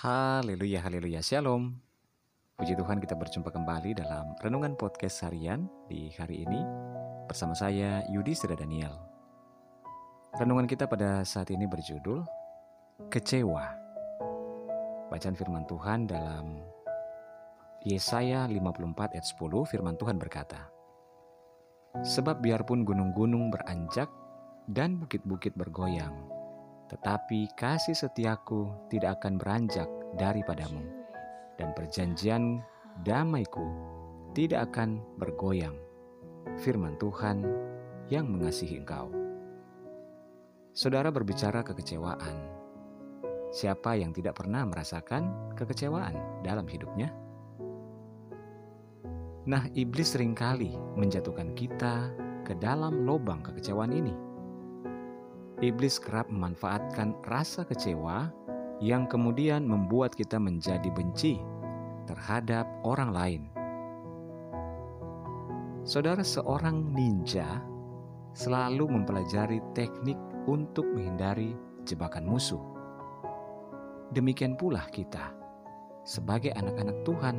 Haleluya, 0.00 0.80
haleluya, 0.80 1.20
shalom. 1.20 1.76
Puji 2.56 2.72
Tuhan 2.72 3.04
kita 3.04 3.12
berjumpa 3.20 3.52
kembali 3.52 4.00
dalam 4.00 4.32
Renungan 4.40 4.72
Podcast 4.72 5.20
Harian 5.28 5.68
di 5.92 6.08
hari 6.16 6.40
ini 6.40 6.64
bersama 7.28 7.52
saya 7.52 8.00
Yudi 8.08 8.32
Sira 8.32 8.56
Daniel. 8.56 8.96
Renungan 10.40 10.64
kita 10.64 10.88
pada 10.88 11.20
saat 11.28 11.52
ini 11.52 11.68
berjudul 11.68 12.24
Kecewa. 13.12 13.76
Bacaan 15.12 15.36
firman 15.36 15.68
Tuhan 15.68 16.08
dalam 16.08 16.64
Yesaya 17.84 18.48
54 18.48 19.20
ayat 19.20 19.26
10 19.36 19.36
firman 19.68 20.00
Tuhan 20.00 20.16
berkata, 20.16 20.72
Sebab 22.00 22.40
biarpun 22.40 22.88
gunung-gunung 22.88 23.52
beranjak 23.52 24.08
dan 24.64 24.96
bukit-bukit 24.96 25.52
bergoyang, 25.60 26.39
tetapi 26.90 27.54
kasih 27.54 27.94
setiaku 27.94 28.66
tidak 28.90 29.22
akan 29.22 29.38
beranjak 29.38 29.86
daripadamu, 30.18 30.82
dan 31.54 31.70
perjanjian 31.78 32.58
damaiku 33.06 33.62
tidak 34.34 34.74
akan 34.74 34.98
bergoyang. 35.22 35.78
Firman 36.58 36.98
Tuhan 36.98 37.46
yang 38.10 38.26
mengasihi 38.26 38.82
engkau. 38.82 39.14
Saudara 40.74 41.14
berbicara 41.14 41.62
kekecewaan. 41.62 42.58
Siapa 43.54 43.94
yang 43.94 44.10
tidak 44.10 44.42
pernah 44.42 44.66
merasakan 44.66 45.54
kekecewaan 45.54 46.42
dalam 46.42 46.66
hidupnya? 46.66 47.10
Nah, 49.46 49.66
iblis 49.74 50.14
sering 50.14 50.34
kali 50.34 50.74
menjatuhkan 50.98 51.54
kita 51.54 52.10
ke 52.46 52.54
dalam 52.58 53.06
lubang 53.06 53.42
kekecewaan 53.42 53.94
ini 53.94 54.14
iblis 55.60 56.00
kerap 56.00 56.32
memanfaatkan 56.32 57.12
rasa 57.28 57.68
kecewa 57.68 58.32
yang 58.80 59.04
kemudian 59.04 59.68
membuat 59.68 60.16
kita 60.16 60.40
menjadi 60.40 60.88
benci 60.88 61.36
terhadap 62.08 62.64
orang 62.80 63.12
lain. 63.12 63.42
Saudara, 65.84 66.24
seorang 66.24 66.96
ninja 66.96 67.60
selalu 68.32 68.88
mempelajari 68.88 69.60
teknik 69.76 70.16
untuk 70.48 70.88
menghindari 70.88 71.52
jebakan 71.84 72.24
musuh. 72.24 72.60
Demikian 74.16 74.56
pula 74.56 74.88
kita, 74.88 75.36
sebagai 76.08 76.56
anak-anak 76.56 77.04
Tuhan, 77.04 77.36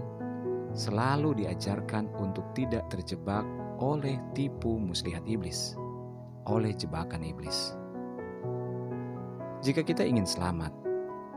selalu 0.78 1.42
diajarkan 1.42 2.06
untuk 2.22 2.46
tidak 2.54 2.86
terjebak 2.94 3.44
oleh 3.82 4.22
tipu 4.38 4.78
muslihat 4.78 5.26
iblis, 5.26 5.74
oleh 6.46 6.72
jebakan 6.78 7.26
iblis. 7.26 7.81
Jika 9.62 9.86
kita 9.86 10.02
ingin 10.02 10.26
selamat, 10.26 10.74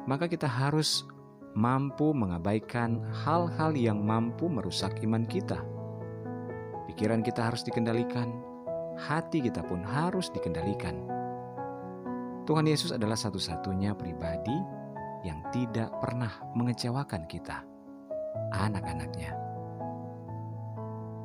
maka 0.09 0.25
kita 0.25 0.49
harus 0.49 1.05
mampu 1.53 2.17
mengabaikan 2.17 3.05
hal-hal 3.13 3.77
yang 3.77 4.01
mampu 4.01 4.49
merusak 4.49 4.97
iman 5.05 5.29
kita. 5.29 5.61
Pikiran 6.89 7.21
kita 7.21 7.53
harus 7.53 7.61
dikendalikan, 7.61 8.33
hati 8.97 9.45
kita 9.45 9.61
pun 9.61 9.85
harus 9.85 10.33
dikendalikan. 10.33 11.05
Tuhan 12.49 12.65
Yesus 12.65 12.97
adalah 12.97 13.17
satu-satunya 13.21 13.93
pribadi 13.93 14.57
yang 15.21 15.45
tidak 15.53 15.93
pernah 16.01 16.33
mengecewakan 16.57 17.29
kita, 17.29 17.61
anak-anaknya. 18.57 19.37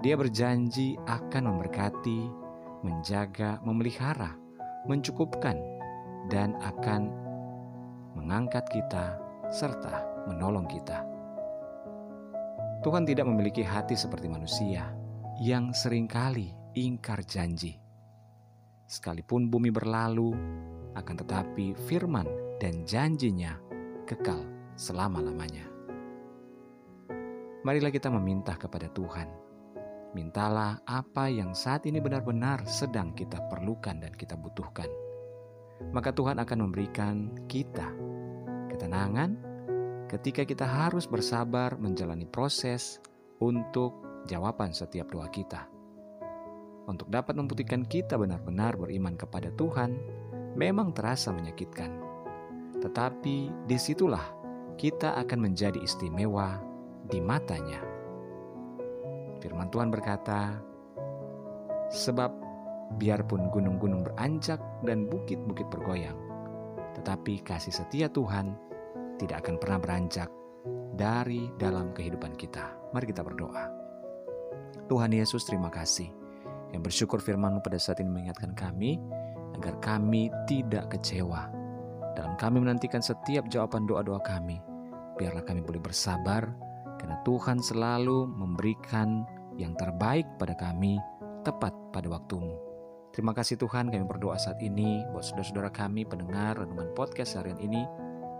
Dia 0.03 0.19
berjanji 0.19 0.99
akan 1.07 1.47
memberkati, 1.47 2.19
menjaga, 2.83 3.63
memelihara, 3.63 4.35
mencukupkan, 4.83 5.78
dan 6.29 6.53
akan 6.61 7.09
mengangkat 8.13 8.69
kita 8.69 9.17
serta 9.49 10.05
menolong 10.29 10.69
kita. 10.69 11.01
Tuhan 12.85 13.03
tidak 13.03 13.27
memiliki 13.27 13.65
hati 13.65 13.97
seperti 13.97 14.31
manusia 14.31 14.87
yang 15.41 15.75
sering 15.75 16.07
kali 16.07 16.53
ingkar 16.77 17.25
janji. 17.25 17.75
Sekalipun 18.87 19.51
bumi 19.51 19.73
berlalu, 19.73 20.31
akan 20.95 21.15
tetapi 21.19 21.75
firman 21.89 22.25
dan 22.61 22.85
janjinya 22.87 23.57
kekal 24.07 24.45
selama-lamanya. 24.79 25.67
Marilah 27.67 27.91
kita 27.91 28.07
meminta 28.07 28.55
kepada 28.55 28.87
Tuhan. 28.95 29.27
Mintalah 30.15 30.81
apa 30.89 31.29
yang 31.29 31.53
saat 31.53 31.85
ini 31.85 32.01
benar-benar 32.01 32.65
sedang 32.65 33.13
kita 33.13 33.45
perlukan 33.51 34.01
dan 34.01 34.09
kita 34.15 34.33
butuhkan 34.33 34.89
maka 35.91 36.13
Tuhan 36.13 36.37
akan 36.41 36.57
memberikan 36.69 37.31
kita 37.47 37.89
ketenangan 38.69 39.35
ketika 40.09 40.47
kita 40.47 40.65
harus 40.65 41.05
bersabar 41.05 41.77
menjalani 41.77 42.25
proses 42.25 42.97
untuk 43.39 44.23
jawaban 44.25 44.73
setiap 44.73 45.09
doa 45.13 45.29
kita. 45.29 45.69
Untuk 46.89 47.05
dapat 47.13 47.37
membuktikan 47.37 47.85
kita 47.85 48.17
benar-benar 48.17 48.73
beriman 48.73 49.13
kepada 49.13 49.53
Tuhan, 49.53 49.93
memang 50.57 50.89
terasa 50.89 51.29
menyakitkan. 51.29 52.01
Tetapi 52.81 53.69
di 53.69 53.77
situlah 53.77 54.25
kita 54.79 55.13
akan 55.21 55.39
menjadi 55.51 55.77
istimewa 55.77 56.57
di 57.05 57.21
matanya. 57.21 57.77
Firman 59.37 59.69
Tuhan 59.69 59.93
berkata, 59.93 60.57
Sebab 61.89 62.48
biarpun 62.97 63.53
gunung-gunung 63.53 64.01
beranjak 64.01 64.57
dan 64.81 65.05
bukit-bukit 65.05 65.69
bergoyang. 65.69 66.17
Tetapi 66.97 67.45
kasih 67.45 67.75
setia 67.75 68.09
Tuhan 68.09 68.57
tidak 69.21 69.45
akan 69.45 69.55
pernah 69.61 69.77
beranjak 69.77 70.29
dari 70.95 71.47
dalam 71.61 71.93
kehidupan 71.93 72.33
kita. 72.33 72.73
Mari 72.95 73.05
kita 73.13 73.21
berdoa. 73.21 73.69
Tuhan 74.89 75.13
Yesus 75.13 75.45
terima 75.45 75.69
kasih 75.69 76.09
yang 76.73 76.81
bersyukur 76.81 77.21
firman-Mu 77.21 77.61
pada 77.61 77.77
saat 77.77 78.01
ini 78.01 78.09
mengingatkan 78.09 78.57
kami 78.57 78.97
agar 79.53 79.77
kami 79.83 80.33
tidak 80.49 80.89
kecewa 80.89 81.49
dalam 82.17 82.33
kami 82.35 82.59
menantikan 82.59 82.99
setiap 82.99 83.47
jawaban 83.47 83.85
doa-doa 83.85 84.19
kami. 84.25 84.59
Biarlah 85.15 85.45
kami 85.45 85.63
boleh 85.63 85.79
bersabar 85.79 86.47
karena 86.99 87.15
Tuhan 87.23 87.63
selalu 87.63 88.27
memberikan 88.27 89.23
yang 89.55 89.75
terbaik 89.75 90.27
pada 90.39 90.55
kami 90.55 90.99
tepat 91.47 91.71
pada 91.95 92.07
waktumu. 92.11 92.68
Terima 93.09 93.33
kasih 93.33 93.57
Tuhan 93.57 93.89
kami 93.89 94.05
berdoa 94.05 94.37
saat 94.37 94.61
ini 94.61 95.01
buat 95.09 95.25
saudara-saudara 95.25 95.73
kami 95.73 96.05
pendengar 96.05 96.61
renungan 96.61 96.93
podcast 96.93 97.41
harian 97.41 97.57
ini 97.57 97.81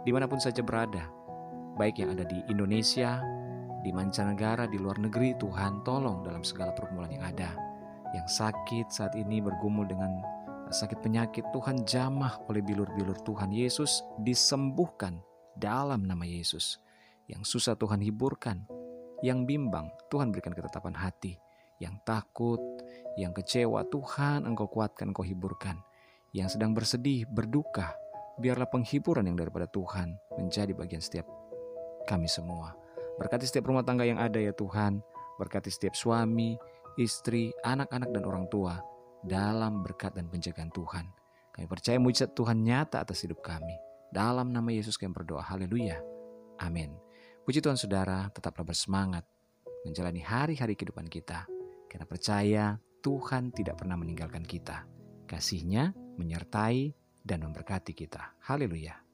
di 0.06 0.14
mana 0.14 0.30
pun 0.30 0.38
saja 0.38 0.62
berada. 0.62 1.10
Baik 1.74 2.06
yang 2.06 2.14
ada 2.14 2.22
di 2.22 2.38
Indonesia, 2.54 3.18
di 3.82 3.90
mancanegara, 3.90 4.70
di 4.70 4.78
luar 4.78 5.02
negeri, 5.02 5.34
Tuhan 5.42 5.82
tolong 5.82 6.22
dalam 6.22 6.46
segala 6.46 6.76
pergumulan 6.78 7.10
yang 7.10 7.26
ada. 7.26 7.50
Yang 8.14 8.28
sakit 8.30 8.88
saat 8.94 9.14
ini 9.18 9.42
bergumul 9.42 9.90
dengan 9.90 10.22
sakit 10.70 11.02
penyakit, 11.02 11.50
Tuhan 11.50 11.82
jamah 11.90 12.38
oleh 12.46 12.62
bilur-bilur 12.62 13.18
Tuhan 13.26 13.50
Yesus 13.50 14.06
disembuhkan 14.22 15.18
dalam 15.58 16.06
nama 16.06 16.30
Yesus. 16.30 16.78
Yang 17.26 17.58
susah 17.58 17.74
Tuhan 17.74 18.06
hiburkan, 18.06 18.70
yang 19.26 19.50
bimbang 19.50 19.90
Tuhan 20.14 20.30
berikan 20.30 20.54
ketetapan 20.54 20.94
hati, 20.94 21.42
yang 21.80 21.96
takut, 22.04 22.60
yang 23.16 23.32
kecewa, 23.32 23.88
Tuhan 23.88 24.44
Engkau 24.48 24.68
kuatkan, 24.68 25.12
Engkau 25.12 25.24
hiburkan. 25.24 25.80
Yang 26.36 26.60
sedang 26.60 26.78
bersedih, 26.78 27.26
berduka, 27.26 27.96
biarlah 28.38 28.70
penghiburan 28.70 29.26
yang 29.26 29.40
daripada 29.40 29.66
Tuhan 29.66 30.14
menjadi 30.38 30.72
bagian 30.78 31.02
setiap 31.02 31.26
kami 32.06 32.30
semua. 32.30 32.78
Berkati 33.18 33.50
setiap 33.50 33.68
rumah 33.68 33.84
tangga 33.84 34.06
yang 34.06 34.22
ada 34.22 34.38
ya 34.38 34.54
Tuhan, 34.54 35.02
berkati 35.42 35.68
setiap 35.68 35.98
suami, 35.98 36.56
istri, 36.96 37.52
anak-anak 37.66 38.14
dan 38.16 38.24
orang 38.24 38.46
tua 38.48 38.80
dalam 39.26 39.84
berkat 39.84 40.16
dan 40.16 40.32
penjagaan 40.32 40.72
Tuhan. 40.72 41.06
Kami 41.52 41.66
percaya 41.68 42.00
mujizat 42.00 42.32
Tuhan 42.38 42.64
nyata 42.64 43.04
atas 43.04 43.26
hidup 43.26 43.44
kami. 43.44 43.76
Dalam 44.10 44.56
nama 44.56 44.70
Yesus 44.72 44.96
kami 44.96 45.12
berdoa. 45.12 45.44
Haleluya. 45.44 46.00
Amin. 46.64 46.96
Puji 47.44 47.60
Tuhan 47.60 47.76
saudara, 47.76 48.32
tetaplah 48.32 48.64
bersemangat 48.64 49.26
menjalani 49.84 50.22
hari-hari 50.24 50.78
kehidupan 50.78 51.08
kita. 51.12 51.59
Karena 51.90 52.06
percaya 52.06 52.78
Tuhan 53.02 53.50
tidak 53.50 53.82
pernah 53.82 53.98
meninggalkan 53.98 54.46
kita. 54.46 54.86
Kasihnya 55.26 55.92
menyertai 56.22 56.94
dan 57.26 57.42
memberkati 57.50 57.98
kita. 57.98 58.38
Haleluya. 58.46 59.09